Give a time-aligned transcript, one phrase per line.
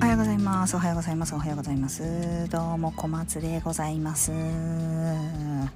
[0.00, 0.74] おはようございます。
[0.74, 1.34] おはようございます。
[1.34, 2.48] おはようございます。
[2.48, 4.32] どうも小松でございます。
[4.32, 5.68] 今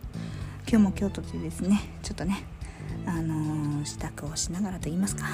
[0.67, 2.47] 日も京都でですねちょっとね
[3.05, 5.27] あのー、支度をしながらと言いますか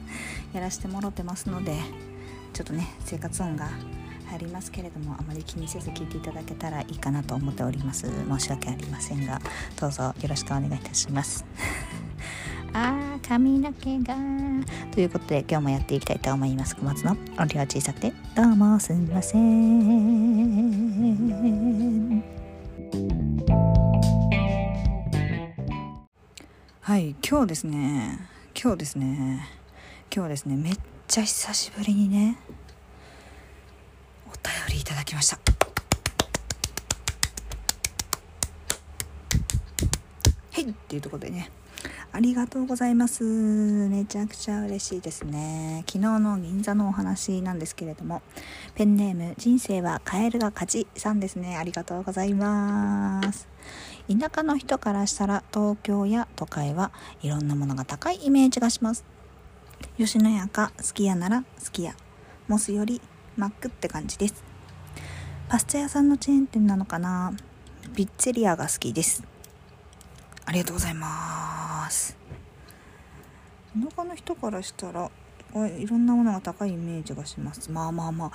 [0.54, 1.76] やらしてもろてますので
[2.54, 3.68] ちょっとね生活音が
[4.30, 8.10] 入りますけれどもあまり気にせず聞いていただけたらいいかなと思っております。
[8.26, 9.38] 申し訳ありませんが
[9.78, 11.44] どうぞよろしくお願いいたします。
[12.72, 14.14] あー髪の毛が。
[14.92, 16.76] ということで今日もやっていきたいと思います。
[16.76, 18.12] 小松の音量小さくて。
[18.34, 20.20] どうもすみません。
[26.80, 28.28] はい今日ですね。
[28.60, 29.48] 今日ですね。
[30.14, 32.36] 今日ですねめっちゃ久しぶりにね
[34.26, 35.38] お便りいただきました。
[40.52, 41.48] はいっていうところでね
[42.12, 43.22] ありがとうございます。
[43.22, 45.84] めちゃくちゃ嬉しいですね。
[45.86, 48.20] 昨日の銀座のお話なんですけれども
[48.74, 51.56] ペンネーム人生はカエルが勝ちさんですね。
[51.56, 53.48] ありがとうございます。
[54.08, 56.90] 田舎の人からしたら東京や都会は
[57.22, 59.04] いろんなものが高いイメージがします。
[59.96, 61.94] 吉野家かすき家ならすき家。
[62.48, 63.00] モスより
[63.36, 64.42] マックって感じです。
[65.48, 67.32] パスタ屋さんのチェーン店なのかな。
[67.94, 69.22] ピッツェリアが好きです。
[70.44, 71.39] ありがとうございます。
[73.74, 75.10] 田舎の人からしたら
[75.54, 77.70] いろんなものが高いイメージがします。
[77.72, 78.30] まあまあまあ。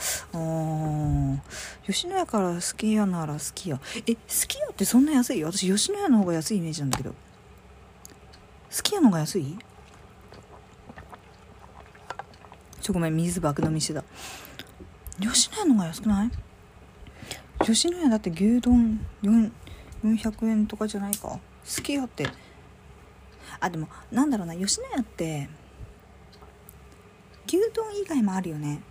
[1.86, 3.80] 吉野家から好き家なら好き家。
[4.06, 5.44] え好き家ってそんな安い？
[5.44, 7.12] 私吉野家の方が安いイメージなんだけど。
[7.12, 9.58] 好き家の方が安い？
[12.82, 14.04] ちょごめん水爆飲みしてた。
[15.22, 16.32] 吉野家の方が安くない？
[17.64, 21.30] 吉野家だって牛丼400円とかじゃないか。
[21.30, 21.40] 好
[21.82, 22.28] きよって
[23.60, 25.50] あでもなんだろうな吉野家って
[27.48, 28.82] 牛丼以外もあるよね。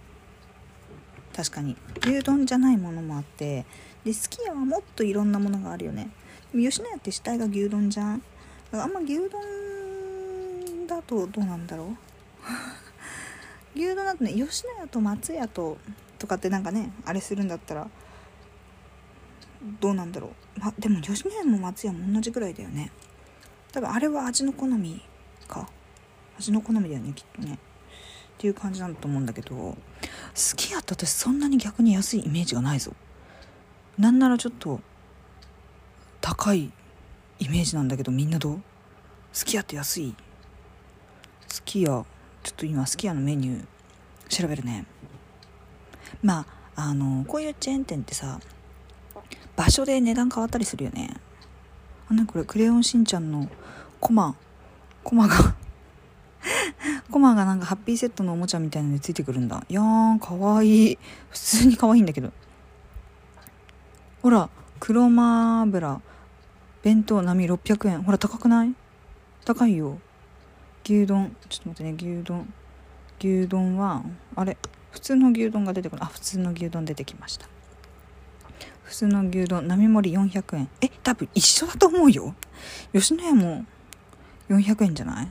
[1.35, 1.77] 確かに。
[2.01, 3.67] 牛丼じゃないものもあって
[4.05, 6.11] で好き家はもっといろんなものがあるよね。
[6.53, 8.19] でも吉野家って主体が牛丼じゃん？
[8.19, 11.89] だからあんま牛丼だとどうなんだろう？
[13.75, 15.79] 牛丼だとね吉野家と松屋と
[16.19, 17.89] とかってなんかねあれするんだったら
[19.81, 22.93] どうなんだろう、ま、でも吉野家も松屋も同じぐらいだよね。
[23.75, 25.03] 多分あれは味の好み
[25.49, 25.69] か。
[26.39, 27.55] 味の好みだよねきっとね。
[27.55, 27.59] っ
[28.39, 29.77] ていう感じなんだと思うんだけど好
[30.57, 32.93] きやった私そんなに逆に安いイメージがないぞ。
[33.99, 34.81] なんならちょっと
[36.21, 36.71] 高い
[37.41, 38.61] イメージなんだけどみんなどう？
[39.33, 40.15] すき家って安い？
[41.49, 42.05] すき家ちょ
[42.51, 43.65] っと今すき家のメニュー
[44.29, 44.87] 調べるね。
[46.23, 46.47] ま
[46.77, 48.39] ああのこういうチェーン店ってさ
[49.57, 51.17] 場所で値段変わったりするよね。
[52.09, 53.49] あなこれクレヨンしんちゃんの
[54.05, 54.37] コマ。
[55.03, 55.55] コマが。
[57.11, 59.65] コマがなんかハッピーセットのおもちゃみたいなのでついてくるんだ。
[59.67, 60.99] いやーかわいい。
[61.31, 62.31] 普通にかわいいんだけど。
[64.21, 66.03] ほら黒マ油
[66.83, 68.03] 弁当並600円。
[68.03, 68.75] ほら高くない？
[69.47, 69.99] 高いよ。
[70.85, 71.35] 牛丼。
[71.49, 72.19] ちょっと待ってね。
[72.19, 72.53] 牛丼。
[73.19, 74.03] 牛丼は
[74.37, 74.59] あれ？
[74.91, 76.05] 普通の牛丼が出てくる。
[76.05, 77.49] あ普通の牛丼出てきました。
[78.83, 80.69] 普通の牛丼並盛り400円。
[80.83, 82.35] え多分一緒だと思うよ。
[82.93, 83.65] 吉野家も
[84.49, 85.29] 400円じゃない？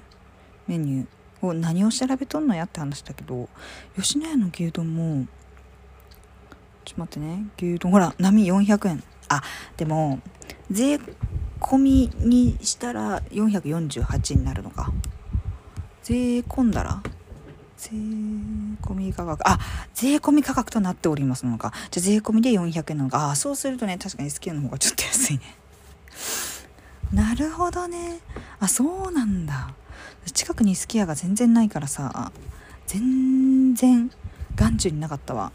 [0.67, 1.07] メニュー。
[1.45, 3.49] を何を調べとんのやって話だけど
[3.97, 5.25] 吉野家の牛丼も
[6.85, 7.45] ちょっと待ってね。
[7.57, 9.03] 牛丼ほら波400円。
[9.27, 9.41] あ
[9.75, 10.19] でも
[10.71, 10.99] 税
[11.59, 14.91] 込みにしたら448になるのか。
[16.01, 17.01] 税込んだら
[17.77, 19.45] 税込み価格。
[19.45, 19.59] あ
[19.93, 21.73] 税込み価格となっておりますのか。
[21.91, 23.31] じゃ税込みで400円なのか。
[23.31, 25.41] あそうするとね確かにスキヤの方がちょっと安いね。
[27.11, 28.19] なるほどね。
[28.63, 29.73] あそうなんだ。
[30.33, 32.31] 近くにすき家が全然ないからさ
[32.87, 34.09] 全然
[34.55, 35.51] 眼中になかったわ。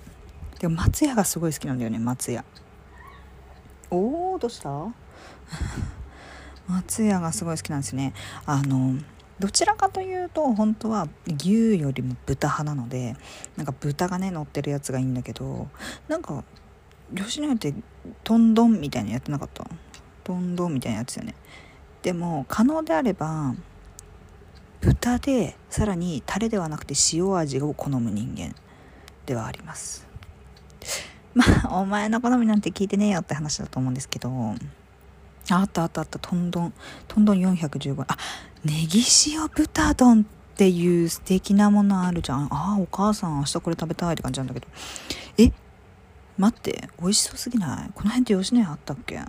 [0.59, 2.45] でも松屋がすごい好きなんだよね松屋。
[3.91, 4.71] おおどうした？
[6.69, 8.13] 松屋がすごい好きなんですよね。
[8.45, 9.01] あの
[9.39, 13.17] どちらかというと本当は牛よりも豚派なので
[13.56, 15.69] なんか豚がね乗ってるやつがいいんだけど
[16.09, 16.44] なんか
[17.15, 17.73] 吉野家って
[18.23, 19.65] トンドンみたいなやってなかった？
[20.25, 21.35] トンドンみたいなやつよね
[22.03, 23.55] でも可能であれば
[24.81, 28.55] 豚でさらにタレではなくて塩味を好む人間
[29.27, 30.06] ではあります。
[31.35, 34.31] まあお前の好みなんて聞いてねえよって話だと思うんですけど
[35.50, 36.19] あったあったあった。
[36.19, 36.73] トンドン
[37.06, 38.17] トンドン415あ
[38.65, 40.25] ネギ塩豚丼っ
[40.56, 42.44] ていう素敵なものあるじゃん。
[42.53, 44.67] ああお母さん明日これ食べたいって感じなんだけど。
[45.39, 45.53] え
[46.37, 47.91] 待って美味しそうすぎない？
[47.94, 49.21] この辺って吉野家あったっけ？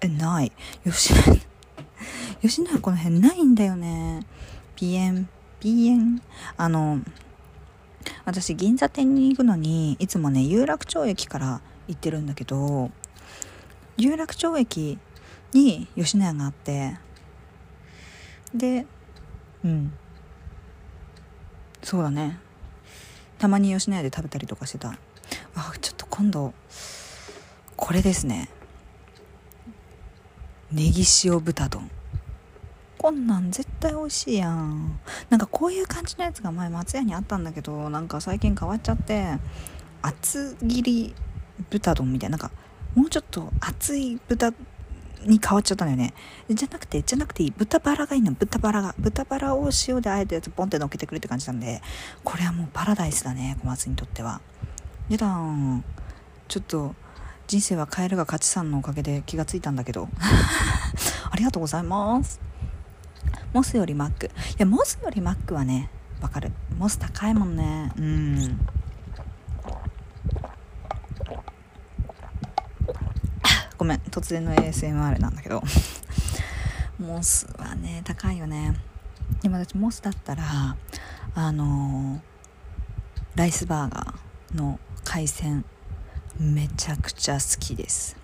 [0.00, 0.52] えない。
[0.84, 1.40] 吉野家
[2.42, 4.26] 吉野家この辺ないんだよね。
[4.78, 5.26] 鼻炎
[5.60, 6.22] 鼻炎
[6.56, 7.00] あの
[8.24, 12.92] 私銀座店に行くのにいつもね有楽町駅から行ってるんだけど
[13.96, 14.98] 有楽町駅
[15.52, 16.96] に吉野家があって
[18.54, 18.86] で
[19.64, 19.92] うん。
[21.82, 22.38] そうだね。
[23.38, 24.98] たまに吉野家で食べたりとかしてた。
[25.54, 26.54] あちょっと今度
[27.76, 28.48] これですね。
[30.70, 31.90] ネギ塩豚丼。
[32.98, 35.00] こんなん絶対美味しいやん。
[35.30, 39.38] なんかこういう感じのやつが前松屋にあったんだけどなんか最近変わっちゃって
[40.02, 41.14] 厚切り
[41.70, 42.54] 豚丼みたいななんか
[42.94, 44.52] もうちょっと厚い豚
[45.24, 46.12] に変わっちゃったんだよね。
[46.50, 48.32] じゃなくてじゃなくていい豚バラがいいの。
[48.32, 48.94] 豚バラが。
[48.98, 51.80] 豚バラを塩であえたやつポンって乗っけてくれって感じなんで
[52.22, 54.42] これはもうパラダイスだね小松にとっては。
[55.08, 55.82] やだん
[56.46, 56.94] ちょっと
[57.48, 60.10] 人生はカエルが勝ちさんのおかげで気がついたんだけど。
[61.30, 62.38] ありがとうございます。
[63.54, 64.26] モスよりマック。
[64.26, 65.88] いやモスよりマックはね
[66.20, 66.52] わかる。
[66.76, 67.90] モス高いもんね。
[67.96, 68.60] うん。
[73.78, 73.98] ごめん。
[74.10, 75.64] 突然の ASMR なんだけど。
[77.00, 78.78] モスはね高いよね。
[79.40, 80.76] でも私モスだったら
[81.34, 82.20] あのー、
[83.36, 85.64] ライスバーガーの海鮮
[86.38, 88.16] めちゃくちゃ好きです。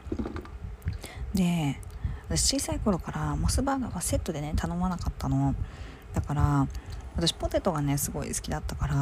[1.34, 1.80] で
[2.28, 5.54] 私小さい頃からモスバーガーはセットでね頼まなかったの。
[6.14, 6.68] だから
[7.16, 8.94] 私ポテトがねすごい好きだったから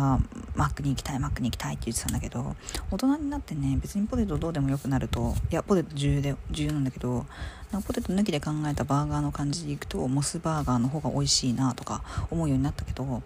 [0.55, 2.56] マックに行きたいマックに行きたいって言ってたんだけど
[2.91, 7.26] 大人になってね別にポテトどうでもよくなるといやポテト重要で重要なんだけど
[7.70, 13.23] なんかポテト抜きで考えたバーガーの感じでいくとモスバーガーの方が美味しいなとか思うようになったけど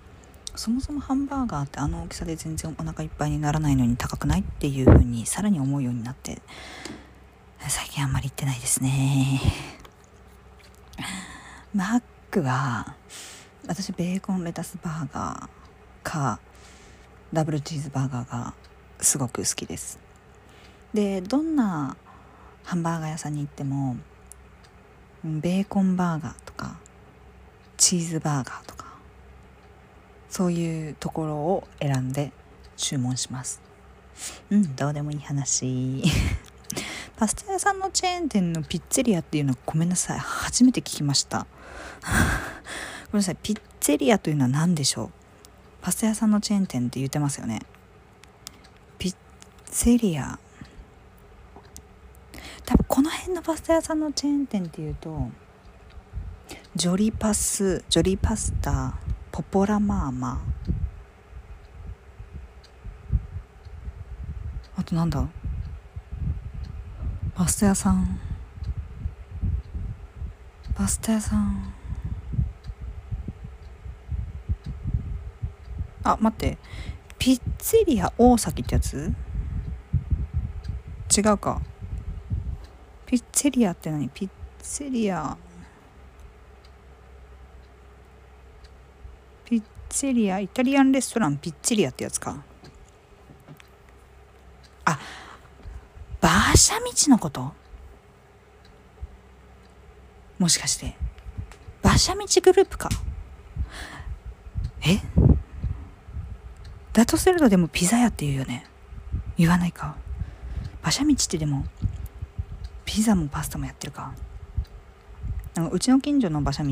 [0.57, 6.41] そもそもハンバーガーってあの大きさで全然お腹いっぱいにならないのに高くないっていう風にさらに思うようになって
[7.69, 9.41] 最近あんまり行ってないですね。
[11.75, 12.95] マックは
[13.67, 15.49] 私ベーコンレタスバーガー
[16.03, 16.41] か
[17.33, 18.55] ダブルチーズバーガーが
[18.99, 19.99] すごく好きです。
[20.95, 21.97] でどんな
[22.65, 23.97] ハンバーガー屋さんに行っても
[25.23, 26.79] ベーコンバーガーとか
[27.77, 28.86] チーズバーガーとか
[30.29, 32.33] そういうところを選んで
[32.77, 33.61] 注文します。
[34.51, 36.03] うんどうでもいい話。
[37.17, 40.19] パスタ屋さんのチェーン店のピッツェリアっていうのはごめんなさい。
[40.19, 41.47] 初めて聞きました。
[43.13, 43.37] ごめんなさい。
[43.43, 45.11] ピッツェリアというのは何でしょう？
[45.81, 47.61] パスタ屋さんのチェーン店って言ってますよね。
[48.99, 49.17] ピッ
[49.71, 50.39] ツェリア。
[52.65, 55.31] 多分この辺のパスタ屋さんのチェーン店っていうと
[56.75, 58.99] ジョリパスジョリパスタ。
[59.37, 60.41] ポポラマーマ。
[64.75, 65.29] あとなんだ？
[67.35, 68.19] パスタ屋さん。
[70.75, 71.75] パスタ屋さん。
[76.03, 76.57] あ待って。
[77.19, 79.13] ピッツェリア大崎ってやつ？
[81.15, 81.61] 違うか。
[83.05, 84.09] ピッツェリアって何？
[84.09, 84.31] ピッ
[84.61, 85.37] ツェリア
[89.49, 89.63] ピッ
[89.97, 92.37] ツェリアイタリアンレストランピッツェリアってやつか。
[94.85, 94.99] あ
[96.21, 97.55] 馬車道のこと？
[100.39, 100.95] もしかして。
[101.83, 102.91] 馬車道グループか。
[104.83, 105.01] え？
[106.93, 108.67] だとするとでもピザ屋って言うよね。
[109.39, 109.97] 言わないか。
[110.83, 111.65] 馬車道ってでも
[112.85, 114.13] ピザもパスタもやってるか。
[115.55, 116.69] なんかうちの近所の馬車道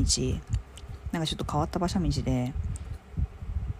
[1.11, 2.53] なんかちょっと変わった馬車道で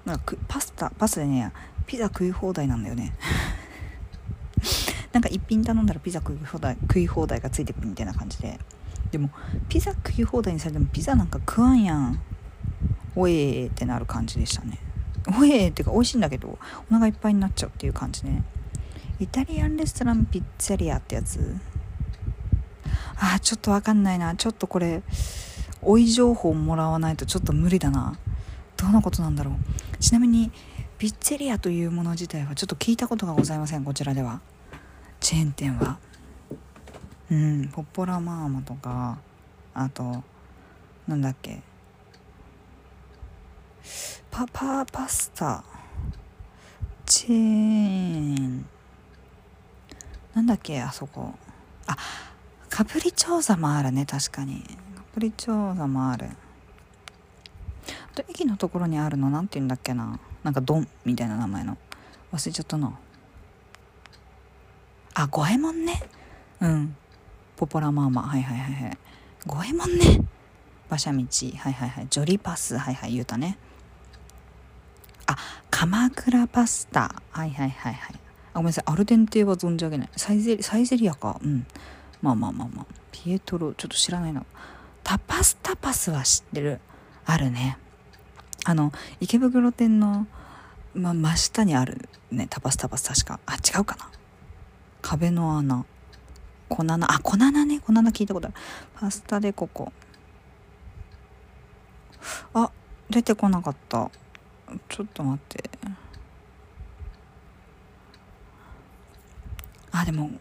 [0.06, 1.52] なんかパスタパスタでね
[1.88, 3.14] ピザ食い放題なんだよね。
[5.12, 8.60] なんか一品頼んだらピザ食い放題食い放題がついてくるみたいな感じで。
[9.12, 9.30] でも
[9.70, 12.20] ピザ食い放題にされてもピザなんか食わんやん。
[13.16, 14.78] おえーってなる感じでしたね。
[15.40, 16.60] おえーっていうか美味しいんだけど
[16.90, 18.44] お腹いっぱいになっちゃうっていう感じね。
[19.20, 21.56] イタリアンレストランピッツェリアってやつ。
[23.18, 24.36] あーちょっとわかんないな。
[24.36, 25.02] ちょっとこれ
[25.82, 28.18] 追い情報もらわないとちょっと無理だな。
[28.76, 29.56] どんなことなんだろう。
[30.00, 30.52] ちなみに
[30.98, 34.42] ピッツェリアというもの自体はちょっと聞いたことがございませんこちらでは。
[35.20, 35.98] チェーン店は。
[37.32, 39.18] うんポッポラマーマとか
[39.74, 40.24] あと
[41.08, 41.62] なんだっけ。
[44.32, 45.64] パパパスタ。
[47.06, 47.34] チェー
[48.42, 48.66] ン。
[50.34, 51.34] なんだっけあそこ。
[51.88, 51.96] あ
[52.70, 54.64] カプリチョーザもあるね確かに。
[54.96, 56.30] カプリチョーザもある。
[58.16, 60.20] と駅のところにあるの何て言うんだっけな。
[60.44, 61.78] なんかドンみたいな名前の。
[62.32, 62.98] 忘れちゃったな。
[65.14, 66.04] あ五右衛門ね。
[66.62, 66.96] うん。
[67.56, 68.24] ポポラマーマ。
[68.24, 68.98] はいはいはいはい。
[69.46, 70.22] 五右衛門ね。
[70.90, 71.18] 馬車道。
[71.18, 72.08] はいはいはい。
[72.10, 72.78] ジョリパス。
[72.78, 73.58] はいはい言うたね。
[75.28, 75.38] あ
[75.70, 77.22] 鎌倉パスタ。
[77.32, 78.16] はいはいはいはい。
[78.54, 78.84] あごめんなさい。
[78.88, 80.10] アルデンテは存じ上げない。
[80.16, 81.40] サイゼリサイゼリアか。
[81.44, 81.66] うん。
[82.22, 82.86] まあまあまあまあ。
[83.12, 84.44] ピエトロちょっと知らないな。
[85.04, 86.80] タパスタパスは知ってる。
[87.26, 87.78] あるね。
[88.68, 90.28] あの池袋店の、
[90.96, 93.40] ま真下にあるねタパスタパス確か。
[93.46, 94.10] あ違うかな。
[95.02, 95.86] 壁の穴。
[96.68, 97.80] 粉穴あ粉穴ね。
[97.80, 98.56] 粉穴聞いたことある。
[98.96, 99.94] パスタでここ。
[102.56, 102.72] あ
[103.08, 104.10] 出てこなかった。
[104.90, 105.70] ちょっと待って。
[109.92, 110.32] あでも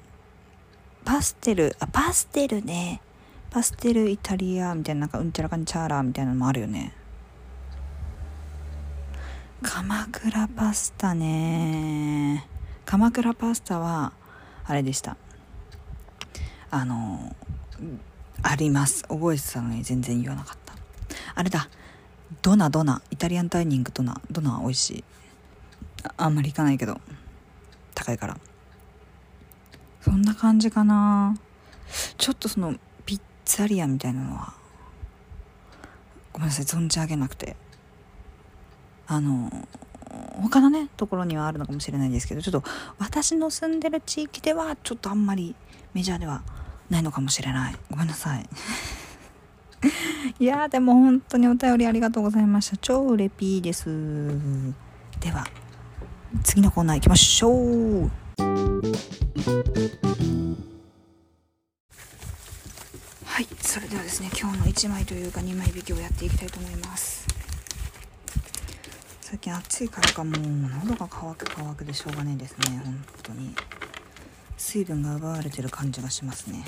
[1.05, 3.03] パステルあパステルね。
[3.51, 6.95] パステルイタリアみたいななんかうんちゃらかんちゃらみたいなのもあるよね。
[9.65, 12.47] 鎌倉パスタね。
[12.85, 14.13] 鎌倉パスタは
[14.67, 15.17] あれでした。
[16.71, 17.35] あの
[18.43, 19.05] あります。
[19.05, 20.75] 覚えてたのに全然言わなかった。
[21.35, 21.71] あれだ。
[22.43, 23.01] ドナドナ。
[23.11, 24.21] イタリアンダイニングドナ。
[24.31, 25.05] ドナ美味しい。
[26.19, 27.01] あんまり行かないけど。
[27.95, 28.37] 高いから。
[30.03, 31.39] そんな感じかな。
[32.19, 32.75] ちょっとその
[33.07, 34.53] ピッツァリアみたいなのは
[36.35, 36.67] ごめんなさい。
[36.67, 37.57] 存じ上げなくて。
[39.07, 39.51] あの
[40.43, 42.65] 他のねところにはあるのかもしれないですけどちょっと
[42.99, 45.55] 私の住んでる地域ではちょっとあんまり
[45.93, 46.43] メジャーでは
[46.91, 47.77] ないのかもしれない。
[47.91, 48.49] ごめんなさい。
[50.39, 52.77] いやでも本当にお便りありがとうございました。
[52.77, 53.87] 超レピーです。
[55.21, 55.47] では
[56.43, 58.11] 次のコーナー行きましょう。
[63.25, 67.27] はいそれではですね今日の1枚というか2枚引きをやっていきたいと思います。
[69.35, 70.33] 最近暑いからかもう
[70.87, 72.81] 喉が渇く渇くでしょうがないですね。
[72.85, 73.53] 本当に。
[74.57, 76.65] 水分が奪われてる感じがしますね。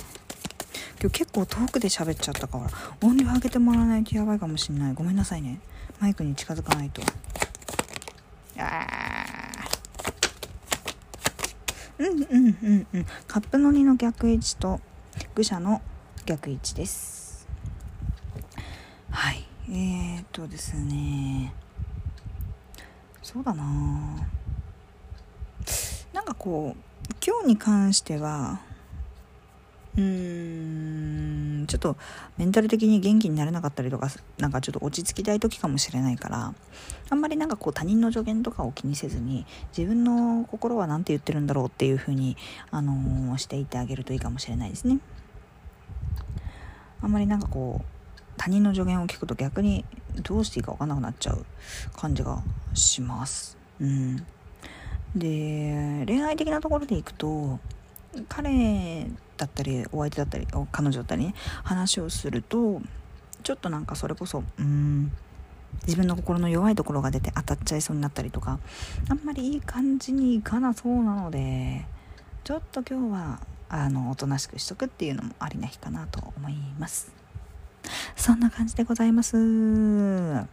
[1.01, 2.67] 今日結構遠くで喋っちゃったから。
[3.07, 4.95] 音量上げてもらわないとやばいかもしんない。
[4.95, 5.61] ごめんなさいね。
[6.01, 7.03] マイクに近づかないと。
[8.59, 8.85] あ
[11.99, 13.07] うんうんうんうん。
[13.29, 14.81] カップの2の逆位置と
[15.37, 15.83] 愚者の
[16.25, 17.47] 逆位置です。
[19.13, 19.47] はい。
[19.69, 21.55] えー、っとですね。
[23.27, 23.65] そうだな。
[26.13, 28.61] なんかこう今日に関しては
[29.97, 31.97] うーんちょっと
[32.39, 36.55] メンタル的に元気になれなかったりとかなんかちょっと落ち着きたい時かもしれないから
[37.11, 39.45] あんまりなんかこう他人の助言とかを気にせずに
[39.77, 42.37] 自分の心は何て言ってるんだろうっていう風に
[42.71, 45.01] あのー、していってあげるといいかもしれないですね。
[47.03, 47.96] あんまりなんかこう
[48.37, 49.85] 他人の助言を聞くと逆に
[50.23, 51.45] どうしていいか分かんなくなっちゃう
[51.97, 52.43] 感じが
[52.75, 53.57] します。
[53.81, 54.27] うん。
[55.15, 57.59] で恋愛的なところでいくと
[58.29, 62.81] 彼だったりお相手だったり彼女だったり、ね、話をすると
[63.43, 65.13] ちょっとなんかそれこそうん
[65.85, 68.59] 自分の心の弱いところが出て当たっちゃいそうになったりとか
[69.09, 71.87] あんまりいい感じにいかなそうなので
[72.45, 77.26] ちょっと今日はあのおとなしくしとくっていうのもありな日かなと思います。
[78.27, 80.49] そんな感じでございます今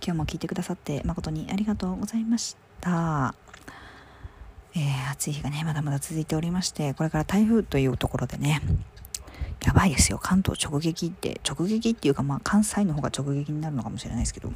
[0.00, 3.32] 日も聞いてくださって誠にありがとうございました
[4.74, 8.60] えー、暑い日がね、まだまだ続いておりまして、これから台風というところでね、
[9.64, 10.18] やばいですよ。
[10.20, 14.50] 関東直撃って、直撃っていうか、まあ、関西の方が直撃になるのかもしれないですけど、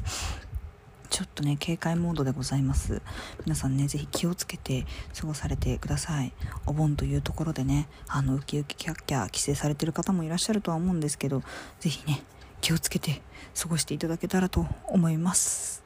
[1.08, 3.00] ちょっとね、警戒モードでございます。
[3.46, 4.86] 皆さんね、ぜひ気をつけて
[5.18, 6.32] 過ごされてください。
[6.66, 11.42] お盆というところでね、あの、ウキウキキャッキャ帰省されてる方もいらっしゃるとは思うんですけど、
[11.78, 12.22] ぜひね、
[12.60, 13.22] 気をつけて
[13.60, 15.82] 過ごしていただけたらと思います。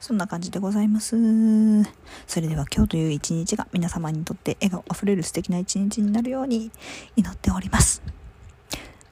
[0.00, 1.16] そんな感じでございます。
[2.26, 6.70] それでは今日という一日が皆様にとって笑顔あふれる素敵な一日になるように
[7.16, 8.02] 祈っております。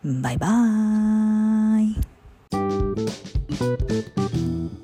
[0.04, 1.80] バイバー
[4.80, 4.83] イ。